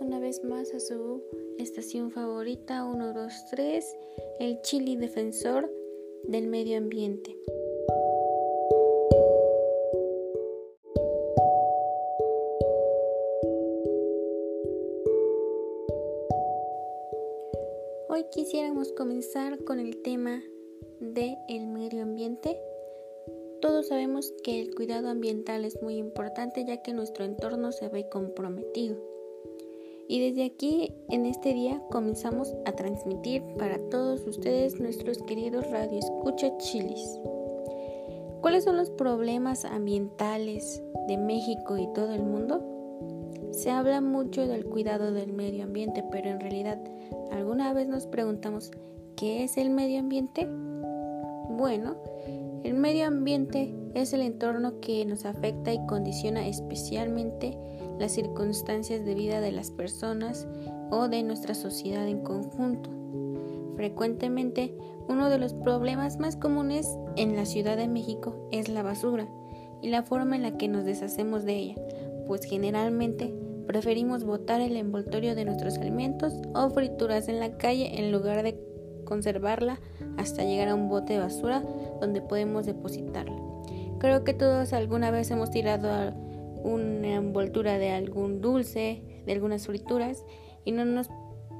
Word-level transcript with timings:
una 0.00 0.18
vez 0.18 0.42
más 0.42 0.72
a 0.72 0.80
su 0.80 1.22
estación 1.58 2.10
favorita 2.10 2.82
123, 2.82 3.96
el 4.38 4.62
Chili 4.62 4.96
Defensor 4.96 5.70
del 6.24 6.46
Medio 6.46 6.78
Ambiente. 6.78 7.36
Hoy 18.08 18.24
quisiéramos 18.30 18.92
comenzar 18.92 19.62
con 19.64 19.78
el 19.78 20.00
tema 20.00 20.42
del 21.00 21.36
el 21.48 21.66
medio 21.66 22.02
ambiente. 22.02 22.58
Todos 23.60 23.88
sabemos 23.88 24.32
que 24.42 24.62
el 24.62 24.74
cuidado 24.74 25.08
ambiental 25.08 25.64
es 25.64 25.82
muy 25.82 25.96
importante 25.96 26.64
ya 26.64 26.82
que 26.82 26.94
nuestro 26.94 27.24
entorno 27.24 27.72
se 27.72 27.88
ve 27.88 28.08
comprometido. 28.08 29.11
Y 30.08 30.20
desde 30.20 30.44
aquí, 30.44 30.92
en 31.08 31.26
este 31.26 31.54
día, 31.54 31.80
comenzamos 31.90 32.54
a 32.66 32.72
transmitir 32.72 33.42
para 33.58 33.78
todos 33.88 34.26
ustedes 34.26 34.78
nuestros 34.80 35.18
queridos 35.18 35.70
Radio 35.70 35.98
Escucha 35.98 36.56
Chilis. 36.58 37.18
¿Cuáles 38.40 38.64
son 38.64 38.76
los 38.76 38.90
problemas 38.90 39.64
ambientales 39.64 40.82
de 41.08 41.16
México 41.16 41.78
y 41.78 41.86
todo 41.94 42.12
el 42.12 42.24
mundo? 42.24 42.62
Se 43.52 43.70
habla 43.70 44.00
mucho 44.00 44.46
del 44.46 44.64
cuidado 44.64 45.12
del 45.12 45.32
medio 45.32 45.64
ambiente, 45.64 46.04
pero 46.10 46.30
en 46.30 46.40
realidad, 46.40 46.78
¿alguna 47.30 47.72
vez 47.72 47.86
nos 47.86 48.06
preguntamos 48.06 48.70
qué 49.16 49.44
es 49.44 49.56
el 49.56 49.70
medio 49.70 50.00
ambiente? 50.00 50.48
Bueno, 51.50 51.96
el 52.64 52.74
medio 52.74 53.06
ambiente 53.06 53.74
es 53.94 54.12
el 54.12 54.22
entorno 54.22 54.80
que 54.80 55.04
nos 55.04 55.24
afecta 55.24 55.72
y 55.72 55.84
condiciona 55.86 56.46
especialmente 56.48 57.56
las 57.98 58.12
circunstancias 58.12 59.04
de 59.04 59.14
vida 59.14 59.40
de 59.40 59.52
las 59.52 59.70
personas 59.70 60.46
o 60.90 61.08
de 61.08 61.22
nuestra 61.22 61.54
sociedad 61.54 62.06
en 62.08 62.20
conjunto. 62.22 62.90
Frecuentemente, 63.76 64.76
uno 65.08 65.30
de 65.30 65.38
los 65.38 65.54
problemas 65.54 66.18
más 66.18 66.36
comunes 66.36 66.86
en 67.16 67.36
la 67.36 67.46
Ciudad 67.46 67.76
de 67.76 67.88
México 67.88 68.48
es 68.52 68.68
la 68.68 68.82
basura 68.82 69.26
y 69.80 69.88
la 69.88 70.02
forma 70.02 70.36
en 70.36 70.42
la 70.42 70.56
que 70.56 70.68
nos 70.68 70.84
deshacemos 70.84 71.44
de 71.44 71.56
ella, 71.56 71.74
pues 72.26 72.44
generalmente 72.44 73.34
preferimos 73.66 74.24
botar 74.24 74.60
el 74.60 74.76
envoltorio 74.76 75.34
de 75.34 75.44
nuestros 75.44 75.78
alimentos 75.78 76.34
o 76.54 76.70
frituras 76.70 77.28
en 77.28 77.40
la 77.40 77.56
calle 77.56 77.98
en 77.98 78.12
lugar 78.12 78.42
de 78.42 78.58
conservarla 79.04 79.80
hasta 80.16 80.44
llegar 80.44 80.68
a 80.68 80.74
un 80.74 80.88
bote 80.88 81.14
de 81.14 81.18
basura 81.18 81.62
donde 82.00 82.20
podemos 82.20 82.66
depositarla. 82.66 83.36
Creo 83.98 84.24
que 84.24 84.34
todos 84.34 84.72
alguna 84.72 85.10
vez 85.10 85.30
hemos 85.30 85.50
tirado 85.50 86.14
una 86.62 87.14
envoltura 87.14 87.78
de 87.78 87.90
algún 87.90 88.40
dulce, 88.40 89.22
de 89.26 89.32
algunas 89.32 89.66
frituras, 89.66 90.24
y 90.64 90.72
no 90.72 90.84
nos 90.84 91.10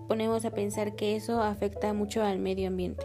ponemos 0.08 0.44
a 0.44 0.50
pensar 0.50 0.94
que 0.94 1.16
eso 1.16 1.42
afecta 1.42 1.92
mucho 1.92 2.22
al 2.22 2.38
medio 2.38 2.68
ambiente. 2.68 3.04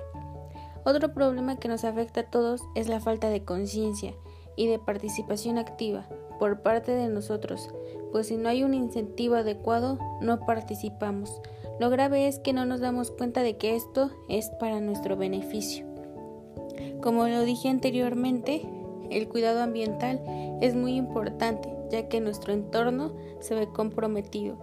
Otro 0.85 1.13
problema 1.13 1.57
que 1.57 1.67
nos 1.67 1.83
afecta 1.83 2.21
a 2.21 2.29
todos 2.29 2.61
es 2.75 2.87
la 2.87 2.99
falta 2.99 3.29
de 3.29 3.43
conciencia 3.43 4.13
y 4.55 4.67
de 4.67 4.79
participación 4.79 5.57
activa 5.57 6.07
por 6.39 6.61
parte 6.61 6.91
de 6.91 7.07
nosotros, 7.07 7.69
pues 8.11 8.27
si 8.27 8.37
no 8.37 8.49
hay 8.49 8.63
un 8.63 8.73
incentivo 8.73 9.35
adecuado 9.35 9.99
no 10.21 10.39
participamos. 10.45 11.41
Lo 11.79 11.89
grave 11.89 12.27
es 12.27 12.39
que 12.39 12.53
no 12.53 12.65
nos 12.65 12.79
damos 12.79 13.11
cuenta 13.11 13.43
de 13.43 13.57
que 13.57 13.75
esto 13.75 14.11
es 14.29 14.49
para 14.59 14.79
nuestro 14.79 15.17
beneficio. 15.17 15.85
Como 17.01 17.27
lo 17.27 17.43
dije 17.43 17.69
anteriormente, 17.69 18.67
el 19.09 19.27
cuidado 19.27 19.61
ambiental 19.61 20.21
es 20.61 20.75
muy 20.75 20.95
importante 20.95 21.76
ya 21.89 22.09
que 22.09 22.21
nuestro 22.21 22.53
entorno 22.53 23.15
se 23.39 23.55
ve 23.55 23.67
comprometido. 23.71 24.57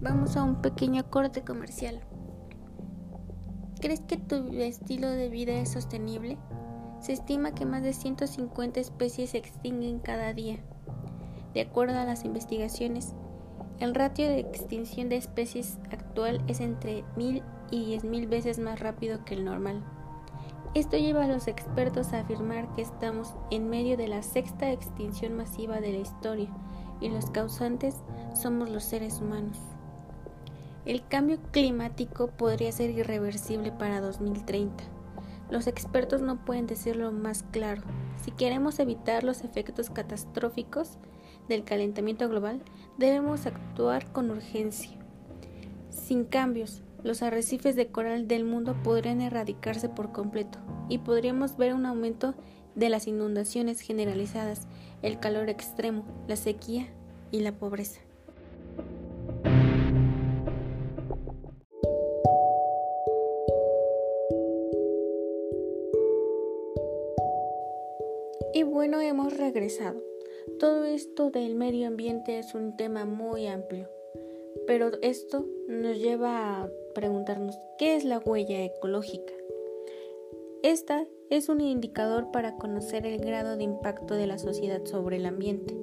Vamos 0.00 0.36
a 0.36 0.42
un 0.42 0.60
pequeño 0.60 1.10
corte 1.10 1.42
comercial. 1.42 2.00
¿Crees 3.80 4.00
que 4.00 4.16
tu 4.16 4.36
estilo 4.52 5.08
de 5.08 5.28
vida 5.28 5.52
es 5.52 5.70
sostenible? 5.70 6.38
Se 7.00 7.12
estima 7.12 7.54
que 7.54 7.66
más 7.66 7.82
de 7.82 7.92
150 7.92 8.80
especies 8.80 9.30
se 9.30 9.38
extinguen 9.38 9.98
cada 9.98 10.32
día. 10.32 10.58
De 11.52 11.60
acuerdo 11.60 11.98
a 11.98 12.04
las 12.04 12.24
investigaciones, 12.24 13.14
el 13.80 13.94
ratio 13.94 14.28
de 14.28 14.40
extinción 14.40 15.08
de 15.08 15.16
especies 15.16 15.78
actual 15.90 16.42
es 16.46 16.60
entre 16.60 17.04
1000 17.16 17.42
y 17.70 17.96
10.000 17.96 18.28
veces 18.28 18.58
más 18.58 18.80
rápido 18.80 19.24
que 19.24 19.34
el 19.34 19.44
normal. 19.44 19.82
Esto 20.74 20.96
lleva 20.96 21.24
a 21.24 21.28
los 21.28 21.46
expertos 21.46 22.12
a 22.12 22.20
afirmar 22.20 22.72
que 22.74 22.82
estamos 22.82 23.34
en 23.50 23.68
medio 23.68 23.96
de 23.96 24.08
la 24.08 24.22
sexta 24.22 24.70
extinción 24.70 25.36
masiva 25.36 25.80
de 25.80 25.92
la 25.92 25.98
historia 25.98 26.48
y 27.00 27.08
los 27.08 27.30
causantes 27.30 27.96
somos 28.34 28.70
los 28.70 28.84
seres 28.84 29.20
humanos. 29.20 29.58
El 30.84 31.06
cambio 31.06 31.38
climático 31.50 32.26
podría 32.28 32.72
ser 32.72 32.90
irreversible 32.90 33.72
para 33.72 34.00
2030. 34.00 34.84
Los 35.50 35.66
expertos 35.66 36.22
no 36.22 36.44
pueden 36.44 36.66
decirlo 36.66 37.12
más 37.12 37.44
claro. 37.52 37.82
Si 38.22 38.30
queremos 38.30 38.78
evitar 38.78 39.24
los 39.24 39.44
efectos 39.44 39.90
catastróficos, 39.90 40.98
del 41.48 41.64
calentamiento 41.64 42.28
global, 42.28 42.60
debemos 42.98 43.46
actuar 43.46 44.10
con 44.12 44.30
urgencia. 44.30 44.92
Sin 45.90 46.24
cambios, 46.24 46.82
los 47.02 47.22
arrecifes 47.22 47.76
de 47.76 47.88
coral 47.88 48.26
del 48.28 48.44
mundo 48.44 48.76
podrían 48.82 49.20
erradicarse 49.20 49.88
por 49.88 50.12
completo 50.12 50.58
y 50.88 50.98
podríamos 50.98 51.56
ver 51.56 51.74
un 51.74 51.86
aumento 51.86 52.34
de 52.74 52.88
las 52.88 53.06
inundaciones 53.06 53.80
generalizadas, 53.80 54.66
el 55.02 55.20
calor 55.20 55.48
extremo, 55.48 56.04
la 56.26 56.36
sequía 56.36 56.88
y 57.30 57.40
la 57.40 57.52
pobreza. 57.52 58.00
Y 68.52 68.62
bueno, 68.62 69.00
hemos 69.00 69.36
regresado. 69.36 70.13
Todo 70.58 70.84
esto 70.84 71.30
del 71.30 71.54
medio 71.54 71.88
ambiente 71.88 72.38
es 72.38 72.54
un 72.54 72.76
tema 72.76 73.04
muy 73.04 73.46
amplio, 73.46 73.88
pero 74.66 74.90
esto 75.02 75.46
nos 75.68 75.98
lleva 75.98 76.62
a 76.62 76.70
preguntarnos 76.94 77.58
qué 77.78 77.96
es 77.96 78.04
la 78.04 78.18
huella 78.18 78.64
ecológica. 78.64 79.32
Esta 80.62 81.06
es 81.30 81.48
un 81.48 81.60
indicador 81.60 82.30
para 82.30 82.56
conocer 82.56 83.06
el 83.06 83.18
grado 83.18 83.56
de 83.56 83.64
impacto 83.64 84.14
de 84.14 84.26
la 84.26 84.38
sociedad 84.38 84.84
sobre 84.84 85.16
el 85.16 85.26
ambiente. 85.26 85.76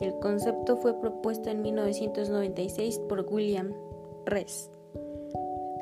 El 0.00 0.18
concepto 0.20 0.76
fue 0.76 0.98
propuesto 1.00 1.50
en 1.50 1.62
1996 1.62 2.98
por 3.08 3.26
William 3.30 3.74
Rees. 4.24 4.70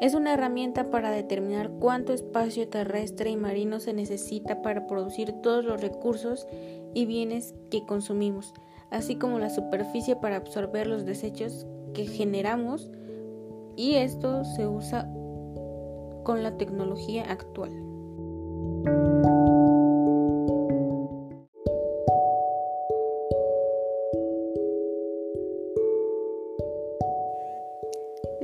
Es 0.01 0.15
una 0.15 0.35
herramienta 0.35 0.91
para 0.91 1.11
determinar 1.11 1.71
cuánto 1.71 2.13
espacio 2.13 2.69
terrestre 2.69 3.31
y 3.31 3.37
marino 3.37 3.81
se 3.81 3.93
necesita 3.93 4.61
para 4.61 4.87
producir 4.87 5.33
todos 5.33 5.65
los 5.65 5.81
recursos 5.81 6.47
y 6.95 7.07
bienes 7.07 7.55
que 7.71 7.87
consumimos, 7.87 8.55
así 8.91 9.17
como 9.17 9.39
la 9.39 9.51
superficie 9.51 10.17
para 10.17 10.37
absorber 10.37 10.87
los 10.87 11.05
desechos 11.05 11.67
que 11.95 12.07
generamos 12.07 12.91
y 13.77 13.95
esto 13.95 14.45
se 14.45 14.67
usa 14.67 15.09
con 16.25 16.43
la 16.43 16.57
tecnología 16.57 17.25
actual. 17.31 17.94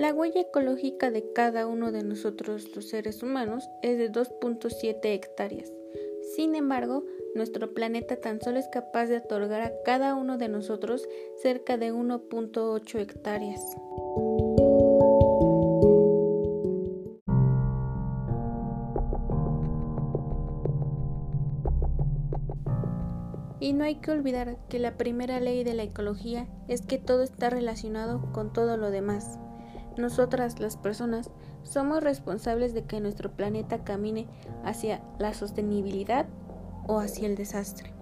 La 0.01 0.15
huella 0.15 0.41
ecológica 0.41 1.11
de 1.11 1.31
cada 1.35 1.67
uno 1.67 1.93
de 1.93 2.03
nosotros 2.03 2.75
los 2.75 2.89
seres 2.89 3.23
humanos 3.23 3.69
es 3.83 3.99
de 3.99 4.11
2.7 4.11 4.99
hectáreas. 5.03 5.71
Sin 6.35 6.55
embargo, 6.55 7.05
nuestro 7.35 7.75
planeta 7.75 8.17
tan 8.17 8.41
solo 8.41 8.59
es 8.59 8.67
capaz 8.69 9.09
de 9.09 9.19
otorgar 9.19 9.61
a 9.61 9.73
cada 9.85 10.15
uno 10.15 10.39
de 10.39 10.49
nosotros 10.49 11.07
cerca 11.43 11.77
de 11.77 11.93
1.8 11.93 12.99
hectáreas. 12.99 13.61
Y 23.61 23.75
no 23.75 23.85
hay 23.85 23.97
que 23.97 24.13
olvidar 24.13 24.57
que 24.71 24.79
la 24.79 24.97
primera 24.97 25.41
ley 25.41 25.63
de 25.63 25.75
la 25.75 25.83
ecología 25.83 26.49
es 26.69 26.81
que 26.81 26.97
todo 26.97 27.23
está 27.23 27.51
relacionado 27.51 28.33
con 28.33 28.55
todo 28.55 28.79
lo 28.79 28.91
demás. 28.91 29.39
Nosotras, 29.97 30.61
las 30.61 30.77
personas, 30.77 31.31
somos 31.63 32.03
responsables 32.03 32.75
de 32.75 32.85
que 32.85 33.01
nuestro 33.01 33.31
planeta 33.33 33.85
camine 33.85 34.27
hacia 34.65 35.03
la 35.19 35.35
sostenibilidad 35.35 36.27
o 36.87 37.01
hacia 37.01 37.27
el 37.27 37.37
desastre. 37.37 37.93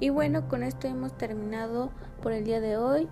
Y 0.00 0.10
bueno, 0.10 0.48
con 0.48 0.62
esto 0.62 0.88
hemos 0.88 1.16
terminado 1.16 1.90
por 2.22 2.32
el 2.32 2.44
día 2.44 2.60
de 2.60 2.76
hoy. 2.76 3.08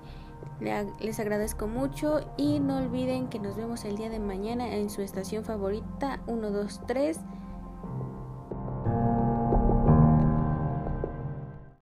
Les 1.01 1.21
agradezco 1.21 1.67
mucho 1.67 2.21
y 2.37 2.61
no 2.61 2.79
olviden 2.79 3.29
que 3.29 3.39
nos 3.39 3.57
vemos 3.57 3.85
el 3.85 3.97
día 3.97 4.11
de 4.11 4.19
mañana 4.19 4.75
en 4.75 4.91
su 4.91 5.01
estación 5.03 5.45
favorita 5.45 6.21
123 6.27 7.19